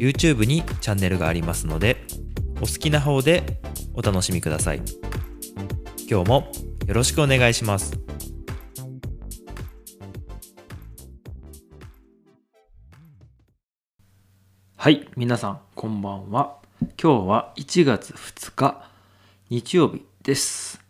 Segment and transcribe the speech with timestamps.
[0.00, 1.98] YouTube にチャンネルがありますので
[2.56, 3.60] お好きな方で
[3.92, 4.82] お楽しみください
[6.08, 6.50] 今日も
[6.86, 8.00] よろしくお願いします
[14.78, 16.56] はい、皆さん、こんばんは。
[17.00, 18.82] 今日は1月2日、
[19.50, 20.82] 日曜日です。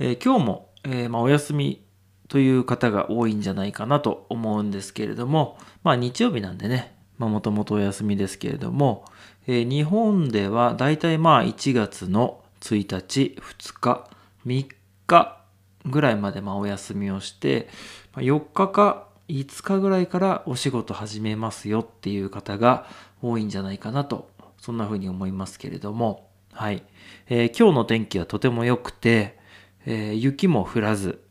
[0.00, 1.84] えー今日も、えーまあ、お休み
[2.26, 9.04] という方が多いんじゃないかなと思うんですけれども、まあ、日曜日なんでね、もともとお休みですけれども、
[9.46, 14.08] えー日本ではだいたいまあ1月の1日、2日、
[14.46, 14.66] 3
[15.06, 15.40] 日
[15.86, 17.68] ぐらいまでまあお休みをして、
[18.14, 22.86] まあ4日か5日ぐらいからお仕事始めますよっていう方が
[23.22, 24.28] 多いんじゃないかなと、
[24.58, 26.82] そんな風に思いますけれども、はい。
[27.28, 29.38] えー今日の天気はとても良くて、
[29.86, 31.22] えー雪も降らず、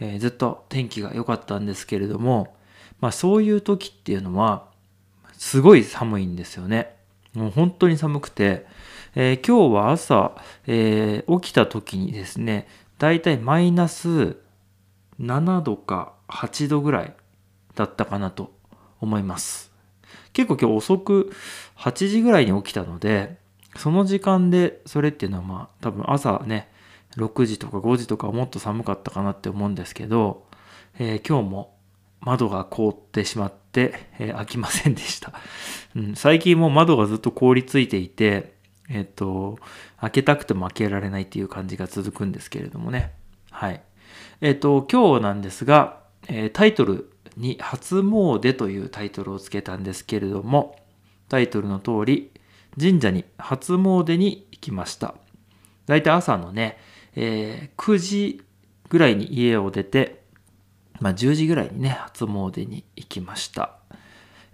[0.00, 2.56] えーずっと天気が良かったんですけれども、
[3.00, 4.68] まあそういう時っていうのは、
[5.38, 6.94] すごい寒いんですよね。
[7.34, 8.66] もう本当に寒くて、
[9.14, 12.66] えー今日は朝、えー起きた時にですね、
[12.98, 14.38] だいたいマイナス
[15.20, 17.14] 7度か8度ぐらい
[17.74, 18.52] だったかなと
[19.00, 19.72] 思います。
[20.32, 21.32] 結構今日遅く
[21.76, 23.38] 8時ぐらいに起きたので、
[23.76, 26.70] その時間でそれっていうのはまあ多分朝ね、
[27.16, 30.46] 6時とか5時とかもっと寒かったかなって思うんですけど、
[30.98, 31.76] えー今日も
[32.20, 35.32] 窓が凍ってしまって、えー開きませんでした。
[35.94, 38.54] うん、最近もう窓がずっと凍りついていて、
[38.88, 39.58] えっ、と、
[40.00, 43.12] 開けたくても開けられないっていう感じが続くんですけれどもね。
[43.50, 43.82] はい。
[44.40, 50.76] えっ、と、今日なんですが、えタイトルに初詣というタイトルをつけたんですけれども、
[51.28, 52.30] タイトルの通り、
[52.78, 55.14] 神社に初詣に行きました。
[55.86, 56.78] だいたい朝のね、
[57.14, 58.42] え9時
[58.88, 60.22] ぐらいに家を出て、
[61.00, 63.72] まあ10時ぐらいにね、初詣に行きました。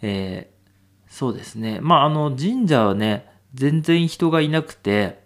[0.03, 0.53] えー
[1.12, 1.78] そうですね。
[1.82, 5.22] まああの神社はね、全然人がいなくて、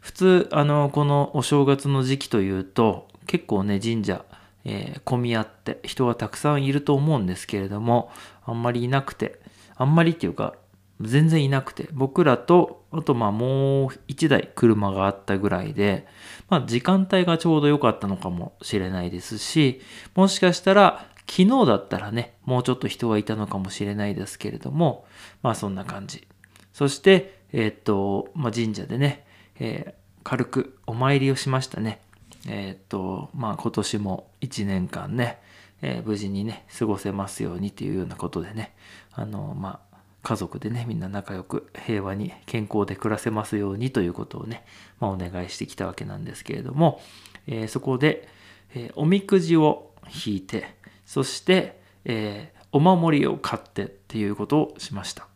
[0.00, 4.24] 普通、あの、このお正月の時期というと、結構ね、神社、
[4.64, 8.10] えー混み合って人がたくさんいると思うんですけれども、
[8.44, 9.38] あんまりいなくて、
[9.76, 10.54] あんまりっていうか、
[11.00, 16.06] 全然いなくて、僕らと、あとまあもう一台車があったぐらいで、
[16.48, 19.80] まあ時間帯がちょうど良かったのかもしれないですし、
[20.14, 25.06] もしかしたら昨日だったらね、もうちょっと人がいたのかもしれないですけれども、
[25.42, 26.26] まあそんな感じ。
[26.72, 29.24] そして、えーっと、まあ神社でね、
[29.58, 32.02] えー軽くお参りをしましたね。
[32.46, 35.38] えーっと、まあ今年も一年間ね、
[35.80, 38.74] えー無事にね、過ごせますようにというようなことでね、
[39.12, 39.87] あの、まあ、
[40.22, 44.64] 家族でね、みんな仲良く平和に健康で暮らせますようにということをね、
[45.00, 47.00] まあ、お願いしてきたわけなんですけれども、
[47.46, 48.28] えーそこで、
[48.74, 49.92] えーおみくじを
[50.26, 50.74] 引いて、
[51.06, 55.26] そして、えーお守りを買ってっていうことをしました。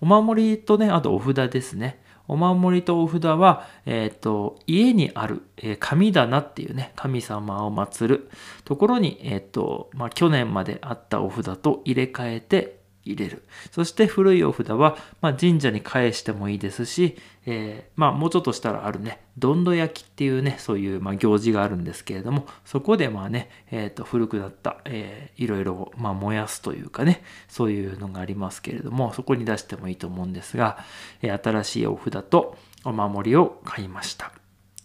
[0.00, 2.02] お守りとね、あとお札ですね。
[2.26, 8.30] お守りとお札は、えっ、と、家にある、えー神棚っていうね、神様を祀る
[8.64, 13.42] ところに、えっ、と、まあ、去年まであったお札と入れ替えて入れる。
[13.70, 30.78] そして古いお札は、まあ、神社に返してもいいですし、えーまあ、もうちょっとしたらあるね、どんど焼きっていうね、そういう、まあ、行事があるんですけれども、そこでまあね、えっ、と、古くなった、えーいろいろ、まあ、燃やすというかね、そういうのがありますけれども、そこに出してもいいと思うんですが、
[31.22, 34.32] えー新しいお札とお守りを買いました。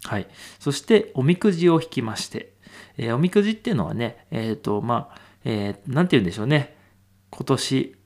[0.03, 0.27] はい。
[0.59, 2.53] そして、おみくじを引きまして、
[2.97, 6.75] えーおみくじっていうのはね、えっ、と、まあ、えーなんて言うんでしょうね。
[7.29, 7.96] 今年、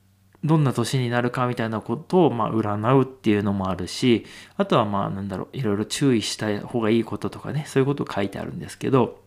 [0.44, 4.26] どんな年になるかみたいなことを、まあ、占うっていうのもあるし、
[4.58, 9.22] あとは、まあ、なんだろう、いろいろ注意した方がいいこととかね、そういうこと書いてあるんですけど、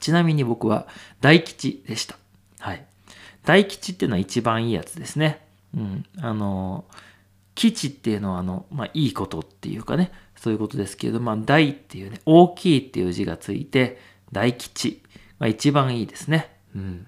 [0.00, 0.86] ちなみに僕は
[1.20, 2.16] 大吉でした。
[2.58, 2.84] はい。
[3.44, 5.46] 大吉っていうのは一番いいやつですね。
[5.74, 6.04] うん。
[6.20, 6.84] あの、
[7.54, 13.98] 吉っていうのは、あの、まあ、いいことっていうかね、そういうことですけど、まあ、大っていうね、大きいっていう字がついて、
[14.32, 15.02] 大吉
[15.40, 16.50] が一番いいですね。
[16.74, 17.06] うん。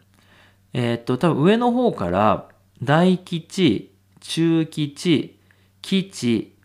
[0.73, 2.49] えーっと、多分上の方から、
[2.83, 5.39] 大吉、中吉、
[5.83, 6.57] 吉、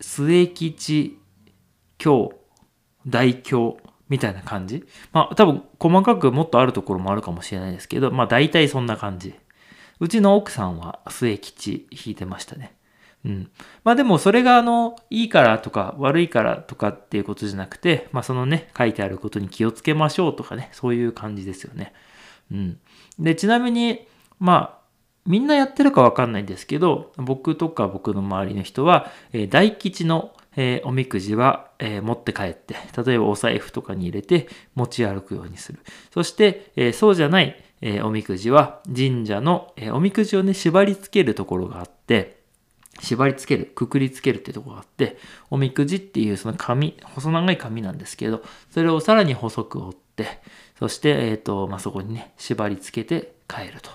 [0.00, 1.18] 末吉、
[1.98, 2.32] 京、
[3.06, 3.78] 大京
[4.08, 4.84] みたいな感じ。
[5.12, 9.34] まあ多分細かくもっとあるところもあるかもしれないですけど、まあ大体そんな感じ。
[9.98, 12.76] うちの奥さんは末吉引いてましたね。
[13.24, 13.50] うん。
[13.82, 21.92] まあでもそれがあの、いいからとか悪いからとかっていうことじゃなくて、まあそのね、書いてあることに気をつけましょうとかね、そういう感じですよね。
[22.52, 22.78] うん。
[23.18, 24.06] で、ちなみに、
[24.38, 24.85] まあ、
[25.26, 35.80] みんなやってるかわかんないんですけど、僕とか僕の周りの人は、えー大吉の、えーおみくじは、えー持って帰って、例えばお財布とかに入れて持ち歩くようにする。
[36.12, 42.36] そして、えそうじゃない、えおみくじは神社の、えおみくじをね、縛り付けるところがあって、
[43.00, 45.18] 縛り付ける、くくり付けるっていうところがあって、
[45.50, 50.40] おみくじっていうその紙、細長い紙なんですけど、それをさらに細く折って、
[50.78, 53.90] そして、えっ、と、まあ、そこにね、縛り付けて帰ると。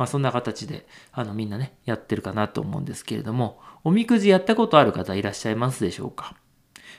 [0.00, 6.36] まあ、そんな形で、あの、みんなね、やってるかなと思うんですけれども、おみくじやったことある方いらっしゃいますでしょうか？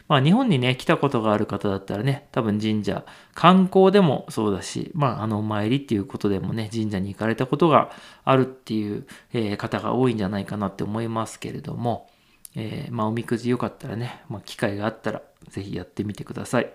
[0.07, 3.03] まあ日本にね、来たことがある方だったらね、多分神社、
[3.33, 7.89] 観光でもそうだし、まああのお参りっていうことでもね、神社に行かれたことが
[8.24, 12.07] あるっていう、えー方が多いんじゃないかなって思いますけれども、
[12.56, 16.71] えーまあおみくじよかったらね、まあ機会があったらぜひやってみてください。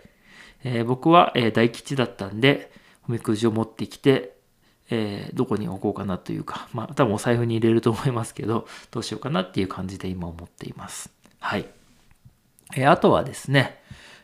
[0.64, 2.72] えー僕は、え大吉だったんで、
[3.08, 4.35] おみくじを持ってきて、
[4.90, 11.10] えーどこに置こうかなというか、まあ多分お財布に入れると思いますけど、どうしようかなっていう感じで今思っています。
[11.40, 11.66] はい。
[12.76, 13.80] えーあとはですね、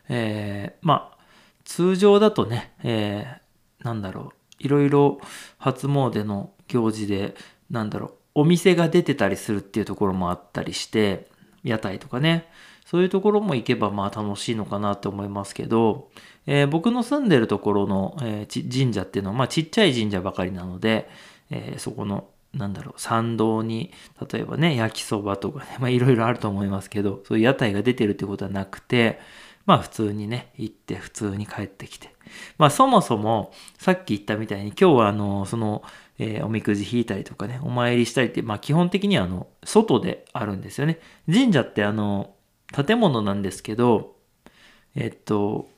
[0.08, 1.18] えーまあ、
[1.64, 5.20] 通常だとね、えーなんだろう、いろいろ
[5.58, 7.34] 初詣の行事で、
[7.70, 11.28] なんだろう、お店が出てたりするっていうところもあったりして、
[11.64, 12.48] 屋台とかね、
[12.84, 16.08] そういうところも行けばまあ楽しいのかなと思いますけど、
[16.46, 21.08] えー僕の住んでるところの、えー神社っていうのは、まあちっちゃい神社ばかりなので、
[21.50, 23.92] えーそこのなんだろう、参道に、
[24.30, 29.20] 例えばね、焼きそばとかね、まあいろいろあると思いますけど、そういう屋台が出てるってことはなくて、
[29.64, 32.10] まあ普通にね、行って普通に帰ってきて。
[32.58, 35.82] まあそもそも、さっき言ったみたいに今日はあの、その、
[36.18, 41.00] えーおみくじ引いたりとかね、お参りしたりって、まあ基本的にはあの、外であるんですよね。
[41.32, 42.34] 神社ってあの、
[42.72, 44.16] 建物なんですけど、
[44.94, 45.68] えっと、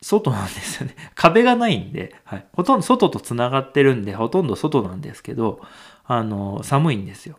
[0.00, 0.96] 外なんですよね。
[1.14, 2.46] 壁がないんで、はい。
[2.52, 5.60] ほとんど外と繋がってるんで、ほとんど外なんですけど、
[6.04, 7.38] あの、寒いんですよ。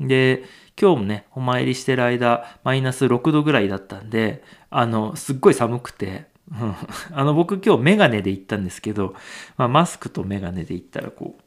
[0.00, 0.44] で、
[0.80, 6.74] 今日もね、お参りしてる間、マイナス6度ぐらいだったんで、あの、すっごい寒くて、うん
[7.12, 9.14] あの、僕今日メガネで行ったんですけど、
[9.56, 11.42] まあ、マスクとメガネで行ったら、こう、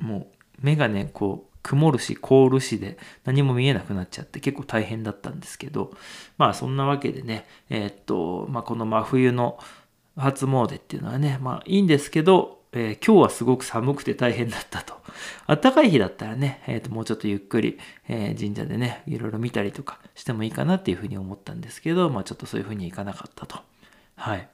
[0.00, 0.26] もう、
[0.60, 5.92] メガネ、こう、曇るし、凍るしで、何も見えなくなっちゃって、結構大変だったんですけど、
[6.38, 9.58] まあ、そんなわけでね、えーっと、まあ、この真冬の
[10.16, 14.94] 初詣っていうのはね、まあ、いいんですけど、えー今日はすごく寒くて大変だったと。
[15.46, 17.78] 暖かい日だったらね、えーともうちょっとゆっくり、
[18.08, 23.58] え神社でね、いろいろ見たりとかしてもいいかなっていうふうに思ったんですけど、まあちょっとそういうふうにいかなかったと。
[24.16, 24.48] はい。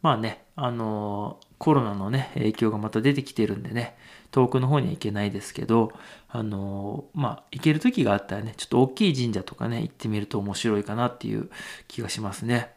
[0.00, 3.96] まあね、あのコロナのね、影響がまた出てきてるんでね、
[4.30, 5.92] 遠くの方には行けないですけど、
[6.28, 11.50] あのまあ行ける時があったらね、ちょっと大きい神社とかね、行ってみると面白いかなっていう
[11.88, 12.70] 気がしますね。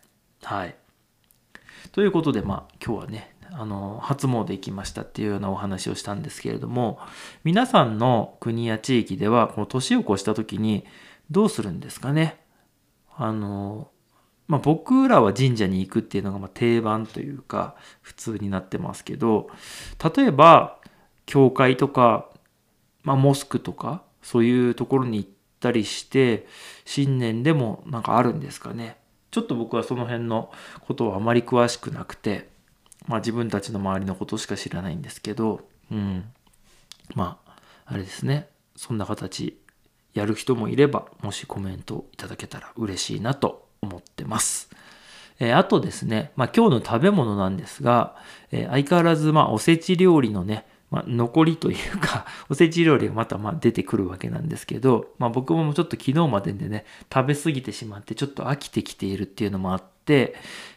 [0.43, 0.75] はい。
[1.91, 6.99] ということで、まあ、今日はね、あの、初詣行きましたっていうようなお話をしたんですけれども、
[7.43, 10.85] 皆さんの国や地域では、この年を越した時に
[11.29, 12.39] どうするんですかね？
[13.15, 13.90] あの、
[14.51, 19.49] まあ、僕らは神社に行くっていうのがま定番というか、普通になってますけど、
[20.13, 20.77] 例えば、
[21.25, 22.29] 教会とか、
[23.03, 25.29] まあ、モスクとか、そういうところに行っ
[25.61, 26.47] たりして、
[26.83, 28.97] 新年でもなんかあるんですかね。
[29.31, 32.49] ちょっと僕はその辺のことはあまり詳しくなくて、
[33.07, 36.25] まあ自分たちの周りのことしか知らないんですけど、うん。
[37.15, 37.55] まあ、
[37.85, 38.49] あれですね。
[38.75, 39.57] そんな形、
[40.13, 44.69] やる人もいれば、もしコメントいただけたら嬉しいなと思ってます。
[45.39, 48.15] えあとですね、まあ今日の食べ物なんですが、
[48.51, 60.35] え相変わらずまあおせち料理のね、まあ、残りというか、 おせち料理がまたまあ出てくるわけなんですけど、まあ僕もちょっと昨日まででね、食べ過ぎてしまってちょっと飽きてきているっていうのもあって、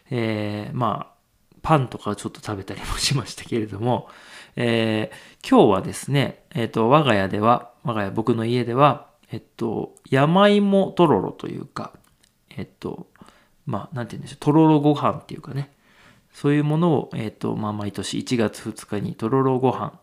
[0.09, 1.15] えーまあ、
[1.61, 4.09] パンとかちょっと食べたりもしましたけれども、
[4.55, 11.93] えー今日はですね、えっ、と、我が家では、我が家僕の家では、えっと、山芋とろろというか、
[12.57, 13.07] えっと、
[13.65, 15.71] まあ、なんて言うんでしょう、とろろご飯っていうかね、
[16.33, 19.93] そういうものを、えっ、と、まあ、毎年1月2日にとろろご飯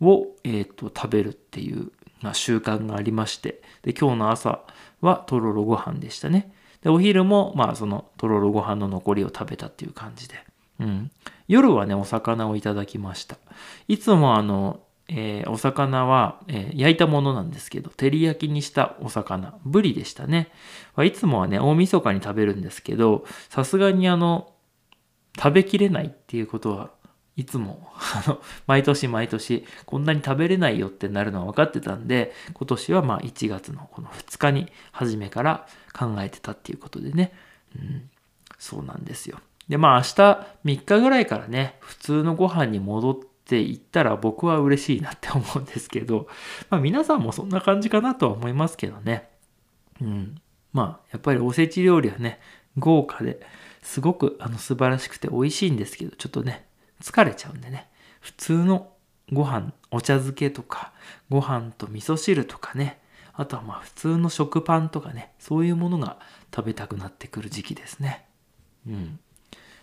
[0.00, 1.90] を、えっ、と、食べるっていう、
[2.20, 4.60] まあ、習慣がありまして、で、今日の朝
[5.00, 6.52] はとろろご飯でしたね。
[6.82, 10.36] で、お昼も、まあ、そのとろろご飯の残りを食べたっていう感じで。
[10.80, 11.10] うん。
[11.48, 13.36] 夜はね、お魚をいただきました。
[13.88, 20.50] いつもあの、えーお魚は、えー焼いたものなんですけど、照り焼きにしたお魚、ブリでしたね。
[21.04, 24.52] いつもはね、大晦日に食べるんですけど、さすがにあの、
[25.36, 26.90] 食べきれないっていうことは
[27.36, 37.32] いつも、 あの、毎年毎年、こんなに食べれないよってなるのは分かってたんで、今年はまあ1月のこの2日に初めから考えてたっていうことでね。
[37.74, 38.10] うん、
[38.58, 39.38] そうなんですよ。
[39.68, 40.06] で、まあ明日
[40.64, 46.26] 3日ぐらいからね、普通のご飯に戻ってっていったら僕は嬉しいなって思うんですけど、
[46.70, 49.28] まあ皆さんもそんな感じかなとは思いますけどね。
[50.00, 50.40] うん。
[50.72, 52.40] まあやっぱりおせち料理はね、
[52.78, 53.46] 豪華で
[53.82, 56.66] すごくあの素晴らしくて美味しいんですけど、ちょっとね、
[57.02, 57.90] 疲れちゃうんでね、
[58.20, 58.94] 普通の
[59.30, 60.94] ご飯、お茶漬けとか、
[61.28, 63.02] ご飯と味噌汁とかね、
[63.34, 66.18] あとはまあ普通の食パンとかね、そういうものが
[66.54, 68.24] 食べたくなってくる時期ですね。
[68.86, 69.20] うん。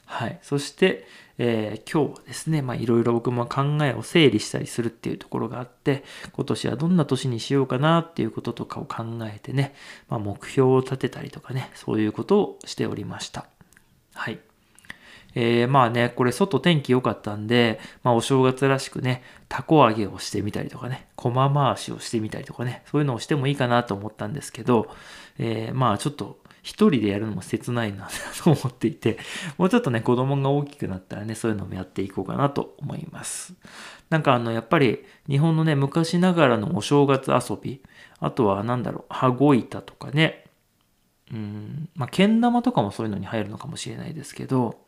[0.09, 0.39] はい。
[0.41, 1.05] そして、
[1.37, 9.75] えー、今日はですね、まあいろいろ僕も考えを整理したりするっていうところがあって、今年はどんな年にしようかなっていうこととかを考えてね、
[10.09, 13.45] まあ目標を立てたりとかね、そういうことをしておりました。
[14.15, 14.39] はい。
[15.35, 24.89] えー、まあね、これ外天気良かったんで、まあお正月らしくね、たこ揚げをしてみたりとかね、駒回しをしてみたりとかね、そういうのをしてもいいかなと思ったんですけど、
[25.37, 28.07] えー、まあちょっと一人でやるのも切ないな
[28.43, 29.17] と思っていて、
[29.57, 33.55] もうちょっとね、子供が大きくなったらね、そういうのもやっていこうかなと思います。
[34.11, 37.81] なんかあの、やっぱり日本のね、昔ながらのお正月遊び、
[38.19, 40.45] あとはなんだろう、羽子板とかね、
[41.33, 44.79] うん、まあ、けん玉とかもそういうのに入るのかもしれないですけど、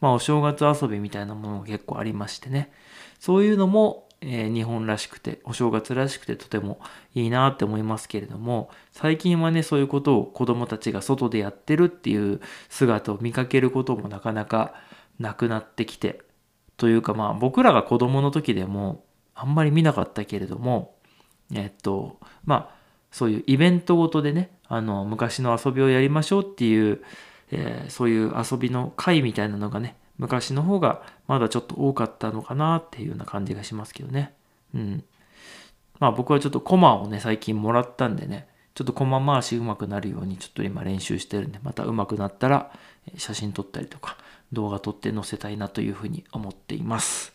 [0.00, 2.72] まあ、お正月遊びみたいなものが結構ありましてね。
[3.20, 6.80] そういうのも、えー、日本らしくて、お正月らしくてとても
[7.14, 14.74] いいなって思いますけれども、最近はね、そういうことを子供たちが外でやってるっていう姿を見かけることもなかなか
[15.18, 16.22] なくなってきて、
[16.76, 20.96] というかまあ僕らが子供の時でもあんまり見なかったけれども、
[21.52, 22.74] えっと、まあ、
[23.10, 27.02] そういうイベントごとでね、あの、昔の遊びをやりましょうっていう
[27.52, 34.32] えー、そういう遊びの会みたいなのがね、昔の方がまだちょっと多かったのかなっていうような感じがしますけどね。
[34.74, 35.04] うん。
[35.98, 42.72] まあ僕はちょっとコマをね、最近もらったんでね、ちょっとコマ回し上手くなるようにちょっと今練習してるんで、また上手くなったら
[43.16, 44.16] 写真撮ったりとか
[44.52, 47.32] 動画撮って載せたいなというふうに思っています。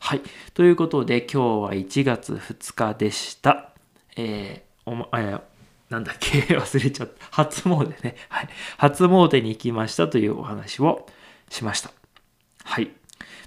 [0.00, 0.22] はい。
[0.54, 3.70] ということで今日は1月2日でした。
[4.16, 5.40] えー、おま、えー
[5.90, 6.38] なんだっけ？
[6.56, 7.26] 忘れちゃった。
[7.32, 8.14] 初詣ね。
[8.28, 8.48] はい。
[8.78, 11.08] 初詣に行きましたというお話を
[11.48, 11.90] しました。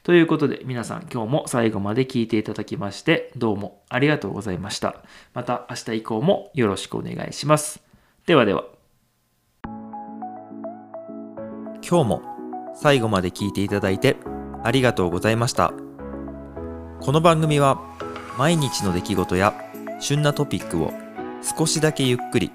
[0.03, 4.97] ということで皆さん今日も最後まで聞いていただきましてどうもありがとうございました。
[5.33, 7.81] また明日以降もよろしくお願いします。
[8.25, 8.65] ではでは。
[11.81, 12.21] 今日も
[12.75, 14.17] 最後まで聞いていただいて
[14.61, 15.73] ありがとうございました。
[16.99, 17.79] この番組は
[18.37, 19.53] 毎日の出来事や
[20.01, 20.91] 旬なトピックを
[21.41, 22.51] 少しだけゆっくり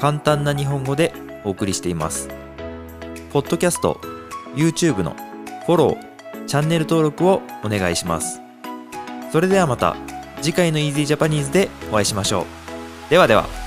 [0.00, 1.12] 簡単な日本語で
[1.44, 2.28] お送りしています。
[3.32, 4.00] ポッドキャスト、
[4.56, 5.14] YouTube の
[5.64, 6.11] フォロー、
[6.46, 8.40] チャンネル登録をお願いします。
[9.30, 9.96] それではまた
[10.42, 13.10] 次回の Easy Japanese でお会いしましょう。
[13.10, 13.61] ではでは。